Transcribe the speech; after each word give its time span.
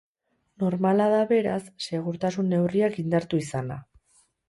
Normala 0.63 1.05
da, 1.11 1.19
beraz, 1.33 1.61
segurtasun 1.89 2.53
neurriak 2.57 3.01
indartu 3.07 3.47
izana. 3.47 3.83